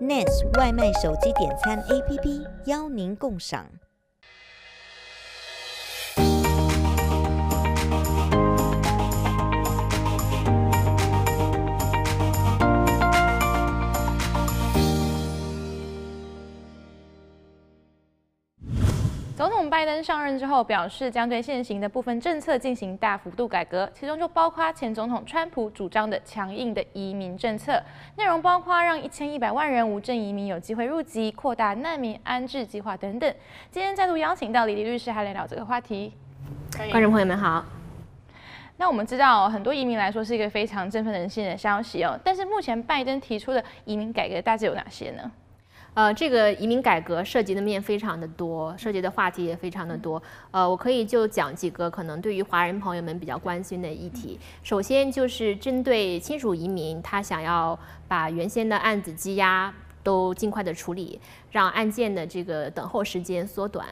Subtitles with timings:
[0.00, 3.66] NES 外卖手机点餐 APP 邀您共赏。
[19.40, 27.82] 总统拜登上任之后，表示将对现行的部分政策进行大幅度改革，其中就包括前总统川普主张的强硬的移民政策，
[28.18, 33.34] 内容包括让一千一百万人无证移民有机会入籍，扩大难民安置计划等等。
[33.70, 36.12] 今天再度邀请到李黎律师，来聊聊这个话题。
[36.90, 37.64] 观众朋友们好。
[38.76, 45.32] 那我们知道，很多移民来说是一个非常振奋人心的消息哦，但是目前拜登提出的移民改革大致有哪些呢？
[45.94, 50.22] 呃，这个移民改革涉及的面非常的多，涉及的话题也非常的多。
[50.50, 54.38] 呃，我可以就讲几个可能对于华人朋友们比较关心的议题。
[54.62, 59.72] 首先就是针对亲属移民，他想要把原先的案子积压。
[60.02, 63.86] 都尽快的处理，让案件的这个等候时间缩短。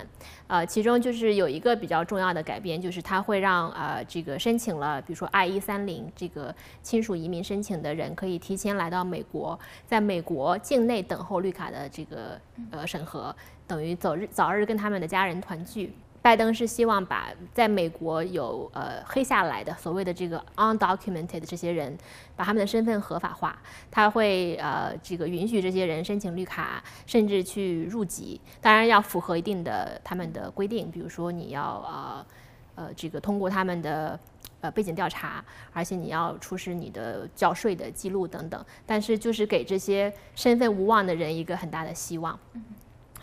[0.47, 13.35] 呃，其中就是有一个比较重要的改变，就是它会让呃这个申请了，比如说 I-130 这个亲属移民申请的人，可以提前来到美国，在美国境内等候绿卡的这个呃审核，
[13.67, 15.93] 等于早日早日跟他们的家人团聚。
[16.29, 21.97] 拜登是希望把在美国有呃黑下来的所谓的这个 undocumented 这些人，
[22.37, 23.59] 把他们的身份合法化。
[23.91, 28.39] 他会呃这个允许这些人申请绿卡，甚至去入籍。
[28.61, 32.27] 当然要符合一定的他们的规定，比如说你要呃
[32.75, 34.21] 呃这个通过他们的
[34.61, 38.63] 呃背景调查，而且你要出示你的缴税的记录等等。
[38.85, 42.39] 但是就是给这些身份无望的人一个很大的希望。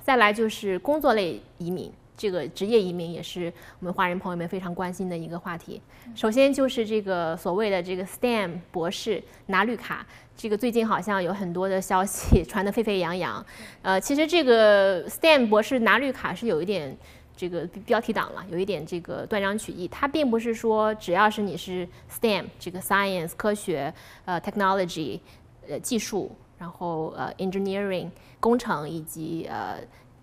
[0.02, 1.94] 再来就是工作类移民。
[2.18, 5.82] 这个职业移民也是我们华人朋友们非常关心的一个话题。
[6.16, 10.06] 首先就是这个所谓的这个 STEM 博士拿绿卡，
[10.36, 13.46] 这个最近好像有很多的消息传得沸沸扬扬。
[13.82, 16.96] 呃，其实这个 STEM 博士拿绿卡是有一点
[17.36, 19.88] 这个标题党了，有一点这个断章取义。
[19.90, 23.94] 它并不是说只要是你是 STEM 这个 Science 科学、
[24.24, 25.20] 呃 Technology
[25.68, 28.10] 呃技术，然后呃 Engineering
[28.40, 29.80] 工程以及呃。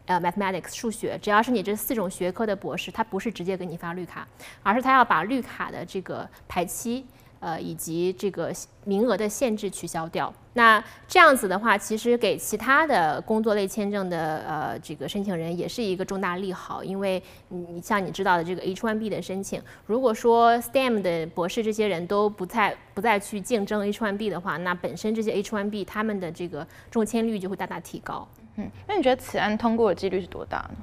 [0.06, 4.26] 呃，mathematics 数学，只要是你这四种学科的博士，他不是直接给你发绿卡，
[4.62, 7.06] 而是他要把绿卡的这个排期，
[7.38, 8.52] 呃，以及这个
[8.84, 10.32] 名额的限制取消掉。
[10.54, 28.28] 那这样子的话，其实给其他的工作类签证的呃这个申请人也是一个重大利好，因为你像你知道的这个 H1B 的申请，如果说 STEM 的博士这些人都不再不再去竞争 H1B 的话，那本身这些 H1B 他们的这个中签率就会大大提高。
[28.56, 30.76] 嗯，那你觉得此案通过的几率是多大呢？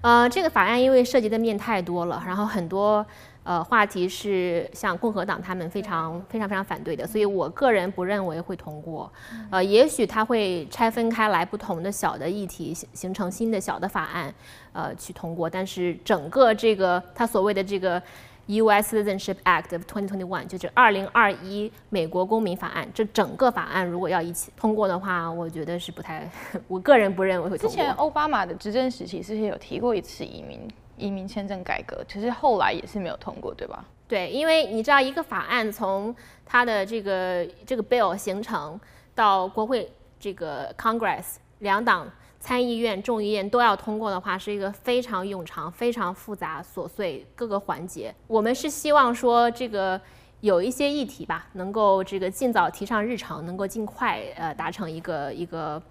[0.00, 3.04] 呃，这个法案因为涉及的面太多了，然后很多
[3.42, 9.12] 呃话题是像共和党他们非常非常非常反对的，所以我个人不认为会通过。
[9.50, 14.32] 呃，也许他会拆分开来不同的小的议题，形形成新的小的法案，
[14.72, 15.50] 呃，去通过。
[15.50, 18.02] 但是整个这个他所谓的这个。
[18.46, 18.94] U.S.
[18.94, 26.30] Citizenship Act of 2021就是二零二一美国公民法案，这整个法案如果要一起通过的话，我觉得是不太，
[26.68, 27.68] 我个人不认为会通过。
[27.68, 30.60] 之前奥巴马的执政时期是不是有提过一次移民
[30.96, 32.04] 移民签证改革？
[32.06, 33.84] 其实后来也是没有通过，对吧？
[34.06, 36.14] 对，因为你知道一个法案从
[36.44, 38.78] 它的这个这个 bill 形成
[39.14, 39.90] 到国会
[40.20, 42.08] 这个 Congress 两党。
[42.46, 48.14] 参议院、众议院都要通过的话，是一个非常冗长、非常复杂、琐碎各个环节。
[48.28, 50.00] 我们是希望说，这个
[50.42, 55.82] 有一些议题吧，能够这个尽早提上日程，能够尽快呃达成一个一个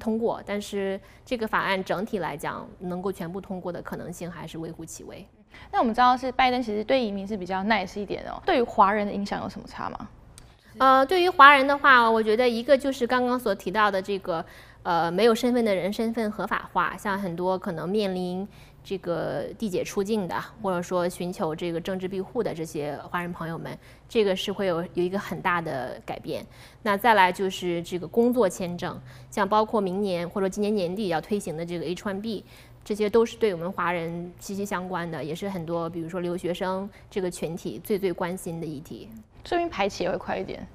[0.00, 0.42] 通过。
[0.46, 5.22] 但是这个法案整体来讲，能够全部通过的可能性还是微乎其微。
[5.70, 10.08] 那我们知道是拜登其实对移民是比较 nice 一点哦，对于华人的影响有什么差吗？
[10.78, 14.42] 呃，对于华人的话，我觉得一个就是刚刚所提到的这个。
[14.88, 18.48] 呃，没有身份的人身份合法化，像很多可能面临
[18.82, 23.78] 这个递解出境的，或者说寻求这个政治庇护的这些华人朋友们，
[24.08, 26.42] 这个是会有有一个很大的改变。
[26.82, 28.98] 那再来就是这个工作签证，
[29.30, 32.44] 像包括明年或者今年年底要推行的这个 H1B，
[32.82, 39.10] 这些都是对我们华人息息相关的，也是很多比如说留学生这个群体最最关心的议题。
[39.44, 40.66] 说明排期也会快一点。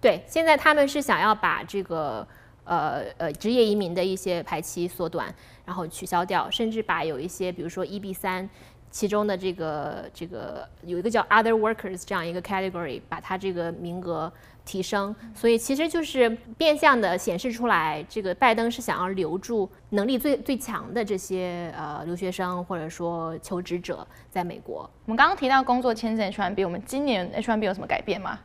[0.00, 2.26] 对，现在他们是想要把这个。
[2.64, 5.32] 呃呃，职业移民的一些排期缩短，
[5.64, 8.48] 然后取消掉，甚至把有一些，比如说 EB 三，
[8.90, 14.32] 其中的这个这个有一个叫 Other Workers 这样一个 category，把它这个名额
[14.64, 15.14] 提升。
[15.34, 24.88] 所以其实就是变相的显示出来，这个拜登是想要留住能力最最强的这些呃留学生或者说求职者在美国。
[25.04, 28.38] 我们刚刚提到工作签证 H1B，我们今年 H1B 有什么改变吗？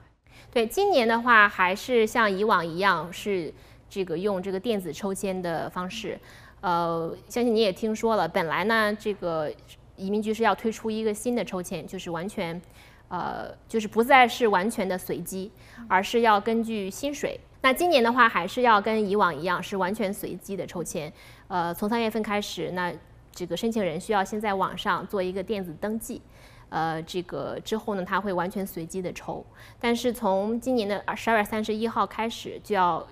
[0.51, 3.53] 对，今年的话还是像以往一样是。
[3.89, 6.19] 这个用这个电子抽签的方式。
[6.61, 9.49] 呃，相信你也听说了，本来呢，这个
[9.95, 12.61] 移民局是要推出一个新的抽签，就是完全，
[13.07, 15.49] 呃，就是不再是完全的随机，
[15.87, 17.39] 而是要根据薪水。
[17.61, 21.11] 那今年的话，还是要跟以往一样，是完全随机的抽签。
[21.47, 22.93] 呃，从三月份开始，那
[23.31, 26.21] 这个申请人需要先在网上做一个电子登记，
[26.67, 29.45] 呃，这个之后呢，他会完全随机的抽。
[29.79, 33.07] 但是从今年的十二月三十一号开始，就要。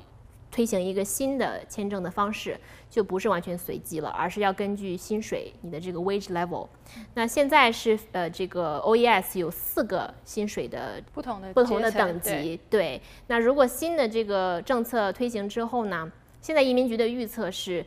[0.50, 2.60] 推行一个新的签证的方式，
[2.90, 6.68] 就不是完全随机了，而是要根据薪水，你的这个 wage level。
[7.14, 12.30] 那现在是呃，这个 OES 有四个薪水的不同的不同的等级。
[12.30, 16.12] 对，对，那如果新的这个政策推行之后呢，
[16.42, 17.86] 现在移民局的预测是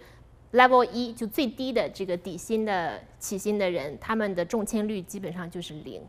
[0.52, 6.02] level 一就最低的这个底薪的起薪的人，他们的中签率基本上就是零。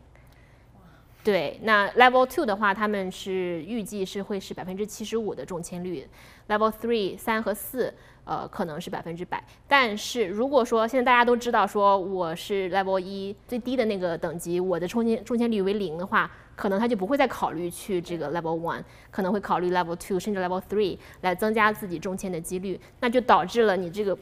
[1.24, 6.04] 对，那 Level Two 的话，他们是预计是会是百分之七十五的中签率
[6.48, 9.40] ，Level Three 三和四，呃，可能是百分之百。
[9.68, 18.82] 但是如果说现在大家都知道说我是 Level 一最低的那个等级，我的中签中签率为零的话，可能他就不会再考虑去这个 Level One，
[19.12, 24.18] 可能会考虑 Level Two 甚至 Level Three 来增加自己中签的几率，那就导致了你这个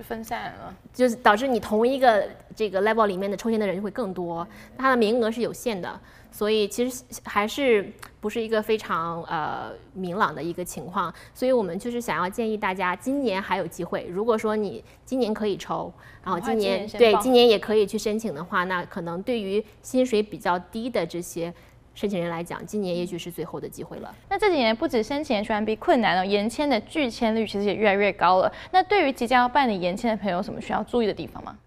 [0.00, 2.26] 就分散了，就是导致你同一个
[2.56, 4.48] 这个 Level 里面的抽签的人就会更多，
[4.78, 6.00] 它的名额是有限的。
[6.32, 14.06] 所以其实还是不是一个非常呃明朗的一个情况，所以我们就是想要建议大家，今年还有机会。
[14.08, 15.92] 如果说你今年可以抽，
[16.24, 21.52] 然后今年，今年对今年也可以去申请的话，那可能对于薪水比较低的这些
[22.00, 24.14] 申请人来讲，今年也许是最后的机会了。
[24.30, 28.50] 那这几年不止申请 H1B 困难了，延签的拒签率其实也越来越高了。
[28.70, 31.58] 那对于即将要办理延签的朋友，有什么需要注意的地方吗？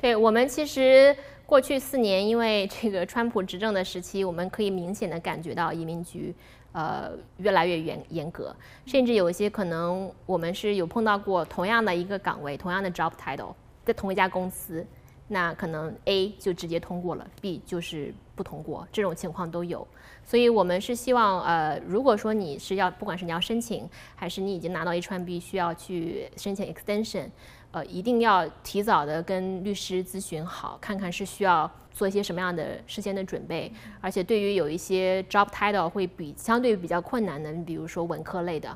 [0.00, 1.14] 对我们其实。
[1.46, 6.34] 过去四年，因为这个川普执政的时期，我们可以明显的感觉到移民局，
[6.72, 8.52] 呃，越来越严严格，
[8.84, 13.54] 甚至有一些可能我们是有碰到过同样的一个岗位，同样的 job title，
[13.84, 14.84] 在同一家公司，
[15.28, 19.86] 那可能 A 就直接通过了，B 就是不通过，这种情况都有。
[20.24, 27.28] 所以我们是希望，呃，如果说你是要，不管是你要申请，还是你已经拿到 H1B 需要去申请 extension。
[27.72, 33.70] 呃，一定要提早的跟律师咨询好，看看是需要做一些什么样的事先的准备。
[34.00, 38.74] 而且对于有一些 job title 会比相对比较困难的，你比如说文科类的，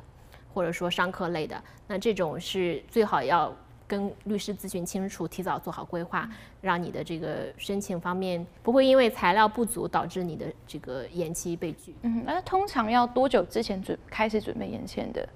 [0.53, 3.51] 或者说商科类的，那这种是最好要
[3.91, 6.29] 跟律师咨询清楚，提早做好规划，
[6.61, 11.93] 让你的这个申请方面不会因为材料不足导致你的这个延期被拒。
[12.03, 15.27] 嗯，那通常要多久之前准开始准备延签的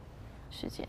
[0.49, 0.87] 时间？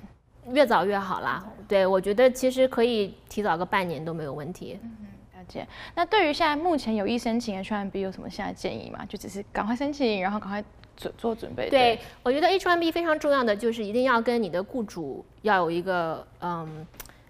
[0.52, 4.78] 越早越好啦，对，我觉得其实可以提早个半年都没有问题。
[4.80, 4.90] 嗯，
[5.34, 5.66] 了解。
[5.96, 9.04] 那对于现在目前有意申请 H1B 有什么现在建议吗？
[9.06, 10.62] 就只是赶快申请，然后赶快
[10.96, 11.68] 做做准备。
[11.68, 16.86] 对，对，我觉得 H1B 非常重要的就是一定要跟你的雇主要有一个嗯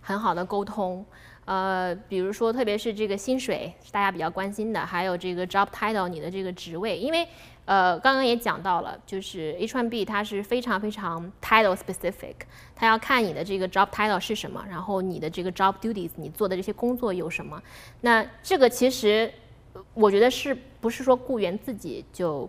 [0.07, 1.05] 很好的沟通。
[1.45, 7.27] 呃，比如说特别是这个薪水是大家比较关心的，还有这个 job title 你的这个职位，因为。
[7.67, 12.37] 呃，刚刚也讲到了，就是 H1B 它是非常非常 title specific，
[12.77, 17.61] 它要看你的这个 job title 是什么，然后你的这个 job duties 你做的这些工作有什么。
[18.03, 19.29] 那这个其实
[19.95, 22.49] 我觉得是不是说雇员自己就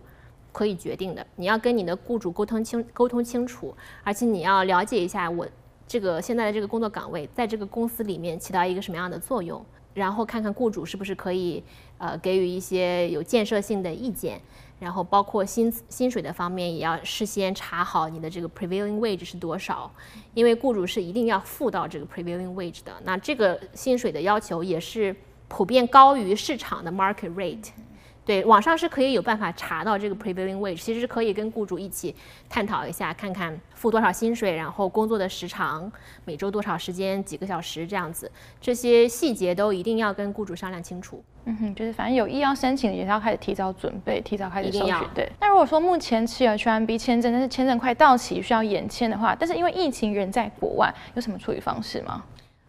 [0.51, 1.25] 可以决定的？
[1.35, 5.47] 你要跟你的雇主沟通清沟通清楚，而且你要了解一下我
[5.87, 11.63] 这个现在的这个工作岗位在这个公司里面起到一个什么样的作用，然后看看雇主是不是可以
[11.97, 14.41] 呃给予一些有建设性的意见。
[14.79, 19.91] 然后包括薪薪水的方面，也要事先查好你的这个 prevailing wage 是多少，
[20.35, 22.93] 因为雇主是一定要付到这个 prevailing wage 的。
[23.03, 25.15] 那这个薪水的要求也是
[25.47, 27.69] 普遍高于市场的 market rate。
[28.27, 32.13] 对，网上是可以有办法查到这个 prevailing wage，其实是可以跟雇主一起
[32.49, 35.89] 探讨一下，看看付多少薪水，然后工作的时长，
[36.25, 38.29] 每周多少时间，几个小时这样子，
[38.59, 41.23] 这些细节都一定要跟雇主商量清楚。
[41.45, 44.93] 嗯哼，就是反正有意要申请，也是要开始提早准备，提早开始收取。
[45.15, 45.31] 对。
[45.39, 52.25] 那如果说目前持有 H1B 签证，但是签证快到期需要延签的话，但是因为疫情人在国外，有什么处理方式吗？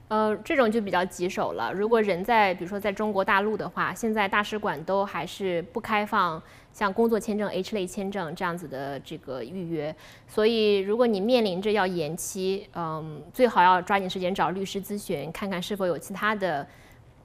[0.08, 1.72] 呃，这种就比较棘手了。
[1.72, 9.94] 如果人在，比如说在中国大陆的话，现在大使馆都还是不开放像工作签证、H 类签证这样子的这个预约。
[10.26, 16.66] 所以，如果你面临着要延期，嗯，最好要抓紧时间找律师咨询，看看是否有其他的。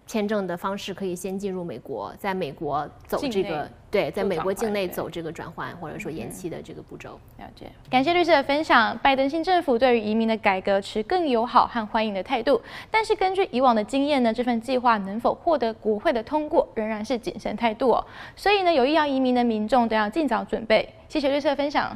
[0.05, 7.19] 签证的方式可以先进入美国，在美国走这个对，在美国境内走这个转换或者说延期的这个步骤。
[7.38, 8.98] 了解，感谢律师的分享。
[9.01, 18.05] 拜登新政府对于移民的改革持更友好和欢迎的态度，但是根据以往的经验呢，这份计划能否获得国会的通过，仍然是谨慎态度哦。
[18.36, 20.88] 所以呢，有意要移民的民众都要尽早准备。
[21.07, 21.95] 谢谢律师的分享，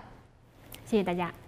[0.86, 1.47] 谢谢大家。